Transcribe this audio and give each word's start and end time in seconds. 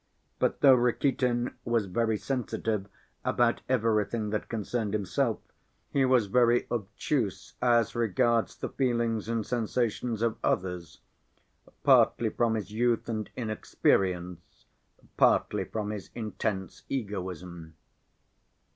But 0.39 0.61
though 0.61 0.73
Rakitin 0.73 1.53
was 1.63 1.85
very 1.85 2.17
sensitive 2.17 2.87
about 3.23 3.61
everything 3.69 4.31
that 4.31 4.49
concerned 4.49 4.93
himself, 4.95 5.37
he 5.91 6.05
was 6.05 6.25
very 6.25 6.65
obtuse 6.71 7.53
as 7.61 7.93
regards 7.93 8.55
the 8.55 8.69
feelings 8.69 9.29
and 9.29 9.45
sensations 9.45 10.23
of 10.23 10.37
others—partly 10.43 12.29
from 12.29 12.55
his 12.55 12.71
youth 12.71 13.07
and 13.09 13.29
inexperience, 13.35 14.65
partly 15.17 15.65
from 15.65 15.91
his 15.91 16.09
intense 16.15 16.81
egoism. 16.89 17.75